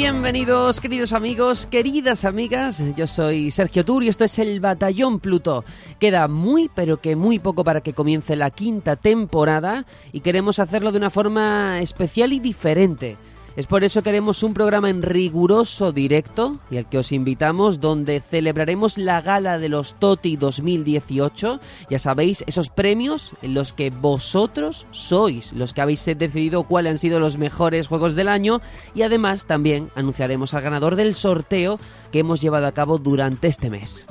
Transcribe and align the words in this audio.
Bienvenidos, 0.00 0.80
queridos 0.80 1.12
amigos, 1.12 1.66
queridas 1.66 2.24
amigas. 2.24 2.80
Yo 2.94 3.08
soy 3.08 3.50
Sergio 3.50 3.84
Tur 3.84 4.04
y 4.04 4.08
esto 4.08 4.22
es 4.22 4.38
el 4.38 4.60
Batallón 4.60 5.18
Pluto. 5.18 5.64
Queda 5.98 6.28
muy, 6.28 6.70
pero 6.72 7.00
que 7.00 7.16
muy 7.16 7.40
poco 7.40 7.64
para 7.64 7.80
que 7.80 7.94
comience 7.94 8.36
la 8.36 8.50
quinta 8.50 8.94
temporada 8.94 9.86
y 10.12 10.20
queremos 10.20 10.60
hacerlo 10.60 10.92
de 10.92 10.98
una 10.98 11.10
forma 11.10 11.80
especial 11.80 12.32
y 12.32 12.38
diferente. 12.38 13.16
Es 13.58 13.66
por 13.66 13.82
eso 13.82 14.02
que 14.02 14.10
haremos 14.10 14.44
un 14.44 14.54
programa 14.54 14.88
en 14.88 15.02
riguroso 15.02 15.90
directo 15.90 16.60
y 16.70 16.76
al 16.76 16.88
que 16.88 16.96
os 16.96 17.10
invitamos 17.10 17.80
donde 17.80 18.20
celebraremos 18.20 18.98
la 18.98 19.20
gala 19.20 19.58
de 19.58 19.68
los 19.68 19.94
TOTI 19.94 20.36
2018. 20.36 21.58
Ya 21.90 21.98
sabéis, 21.98 22.44
esos 22.46 22.70
premios 22.70 23.32
en 23.42 23.54
los 23.54 23.72
que 23.72 23.90
vosotros 23.90 24.86
sois 24.92 25.52
los 25.54 25.74
que 25.74 25.80
habéis 25.80 26.04
decidido 26.04 26.62
cuáles 26.68 26.92
han 26.92 26.98
sido 26.98 27.18
los 27.18 27.36
mejores 27.36 27.88
juegos 27.88 28.14
del 28.14 28.28
año 28.28 28.60
y 28.94 29.02
además 29.02 29.44
también 29.44 29.90
anunciaremos 29.96 30.54
al 30.54 30.62
ganador 30.62 30.94
del 30.94 31.16
sorteo 31.16 31.80
que 32.12 32.20
hemos 32.20 32.40
llevado 32.40 32.68
a 32.68 32.72
cabo 32.72 32.98
durante 32.98 33.48
este 33.48 33.70
mes. 33.70 34.06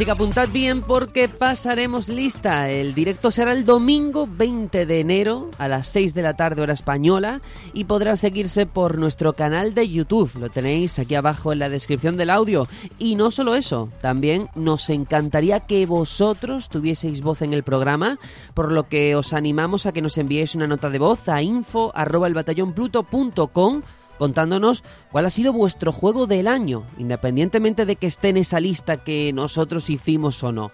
Así 0.00 0.06
que 0.06 0.12
apuntad 0.12 0.48
bien 0.50 0.80
porque 0.80 1.28
pasaremos 1.28 2.08
lista. 2.08 2.70
El 2.70 2.94
directo 2.94 3.30
será 3.30 3.52
el 3.52 3.66
domingo 3.66 4.26
20 4.26 4.86
de 4.86 5.00
enero 5.00 5.50
a 5.58 5.68
las 5.68 5.88
6 5.88 6.14
de 6.14 6.22
la 6.22 6.36
tarde 6.36 6.62
hora 6.62 6.72
española 6.72 7.42
y 7.74 7.84
podrá 7.84 8.16
seguirse 8.16 8.64
por 8.64 8.96
nuestro 8.96 9.34
canal 9.34 9.74
de 9.74 9.90
YouTube. 9.90 10.30
Lo 10.40 10.48
tenéis 10.48 10.98
aquí 10.98 11.16
abajo 11.16 11.52
en 11.52 11.58
la 11.58 11.68
descripción 11.68 12.16
del 12.16 12.30
audio. 12.30 12.66
Y 12.98 13.14
no 13.14 13.30
solo 13.30 13.54
eso, 13.54 13.90
también 14.00 14.48
nos 14.54 14.88
encantaría 14.88 15.60
que 15.60 15.84
vosotros 15.84 16.70
tuvieseis 16.70 17.20
voz 17.20 17.42
en 17.42 17.52
el 17.52 17.62
programa, 17.62 18.18
por 18.54 18.72
lo 18.72 18.84
que 18.84 19.14
os 19.16 19.34
animamos 19.34 19.84
a 19.84 19.92
que 19.92 20.00
nos 20.00 20.16
enviéis 20.16 20.54
una 20.54 20.66
nota 20.66 20.88
de 20.88 20.98
voz 20.98 21.28
a 21.28 21.42
info@elbatallonpluto.com 21.42 23.82
contándonos 24.20 24.84
cuál 25.10 25.24
ha 25.24 25.30
sido 25.30 25.54
vuestro 25.54 25.92
juego 25.92 26.26
del 26.26 26.46
año, 26.46 26.84
independientemente 26.98 27.86
de 27.86 27.96
que 27.96 28.06
esté 28.06 28.28
en 28.28 28.36
esa 28.36 28.60
lista 28.60 28.98
que 28.98 29.32
nosotros 29.32 29.88
hicimos 29.88 30.44
o 30.44 30.52
no. 30.52 30.72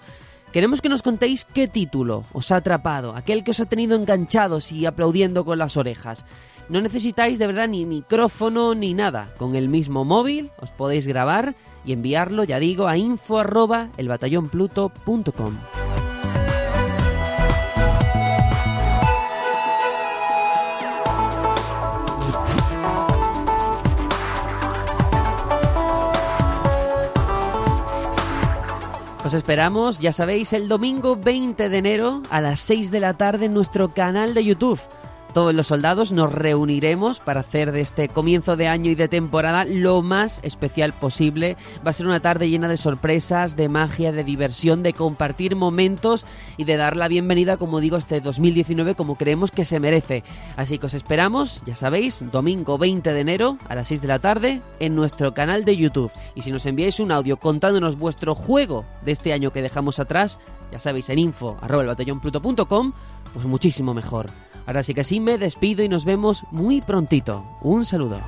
Queremos 0.53 0.83
que 0.83 0.89
nos 0.89 1.03
contéis 1.03 1.45
qué 1.45 1.69
título 1.69 2.25
os 2.33 2.51
ha 2.51 2.57
atrapado, 2.57 3.15
aquel 3.15 3.45
que 3.45 3.53
os 3.53 3.61
ha 3.61 3.67
tenido 3.67 3.95
enganchados 3.95 4.73
y 4.73 4.85
aplaudiendo 4.85 5.45
con 5.45 5.61
las 5.61 5.77
orejas. 5.77 6.25
No 6.69 6.81
necesitáis 6.81 7.39
de 7.39 7.47
verdad 7.47 7.69
ni 7.69 7.87
micrófono 7.87 8.75
ni 8.75 8.95
nada. 8.95 9.33
Con 9.39 9.55
el 9.55 9.69
mismo 9.69 10.05
móvil 10.05 10.51
os 10.61 10.73
podéis 10.73 11.07
grabar 11.07 11.55
y 11.85 11.93
enviarlo, 11.93 12.43
ya 12.43 12.59
digo, 12.59 12.89
a 12.89 12.97
info 12.97 13.39
arroba 13.39 13.91
elbatallonpluto.com. 13.97 15.86
Os 29.27 29.35
esperamos, 29.35 29.99
ya 29.99 30.13
sabéis, 30.13 30.53
el 30.53 30.69
domingo 30.69 31.17
20 31.17 31.69
de 31.69 31.79
enero 31.79 32.23
a 32.31 32.41
las 32.41 32.61
6 32.61 32.93
de 32.93 33.01
la 33.01 33.15
tarde 33.15 33.47
en 33.47 33.55
nuestro 33.55 33.93
canal 33.93 34.35
de 34.35 34.45
YouTube. 34.45 34.79
Todos 35.37 35.55
los 35.55 35.67
soldados 35.67 36.13
nos 36.13 36.33
reuniremos 36.33 37.21
para 37.21 37.41
hacer 37.41 37.71
de 37.71 37.83
este 37.83 38.09
comienzo 38.09 38.57
de 38.57 38.69
año 38.69 38.91
y 38.91 38.95
de 38.95 39.07
temporada 39.07 39.67
lo 39.67 40.01
más 40.01 40.41
especial 40.43 40.95
posible. 40.95 41.59
Va 41.87 41.91
a 41.91 41.93
ser 41.93 42.07
una 42.07 42.21
tarde 42.21 42.49
llena 42.49 42.69
de 42.69 42.79
sorpresas, 42.79 43.55
de 43.55 43.69
magia, 43.69 44.13
de 44.13 44.25
diversión, 44.25 44.83
de 44.83 44.95
compartir 44.95 45.55
momentos 45.55 46.25
y 46.57 46.65
de 46.65 46.79
dar 46.79 46.97
la 46.97 47.07
bienvenida, 47.09 47.59
como 47.59 47.81
digo, 47.81 47.99
este 47.99 48.23
2019 48.23 48.95
como 48.95 49.17
creemos 49.17 49.51
que 49.51 49.67
se 49.67 49.79
merece. 49.79 50.25
Así 50.57 50.79
que 50.79 50.87
os 50.87 50.95
esperamos, 50.95 51.63
ya 51.67 51.75
sabéis, 51.75 52.25
domingo 52.33 52.79
20 52.79 53.13
de 53.13 53.21
enero 53.21 53.59
a 53.69 53.75
las 53.75 53.89
6 53.89 54.01
de 54.01 54.09
la 54.09 54.21
tarde 54.21 54.63
en 54.81 54.97
nuestro 54.97 55.35
canal 55.35 55.67
de 55.67 55.77
YouTube. 55.77 56.13
Y 56.35 56.41
si 56.41 56.51
nos 56.51 56.65
enviáis 56.65 56.99
un 56.99 57.13
audio 57.13 57.37
contándonos 57.37 57.99
vuestro 57.99 58.35
juego 58.35 58.87
de 59.05 59.13
este 59.13 59.35
año 59.35 59.53
que 59.53 59.61
dejamos 59.61 59.99
atrás, 59.99 60.39
ya 60.73 60.79
sabéis, 60.79 61.11
en 61.11 61.19
info 61.19 61.59
pues 63.35 63.45
muchísimo 63.45 63.93
mejor. 63.93 64.31
Ahora 64.67 64.83
sí 64.83 64.95
que 64.95 65.05
sí 65.05 65.21
me 65.27 65.39
despido 65.39 65.83
y 65.83 65.89
nos 65.89 66.05
vemos 66.05 66.45
muy 66.53 66.81
prontito. 66.81 67.45
Un 67.61 67.85
saludo. 67.85 68.21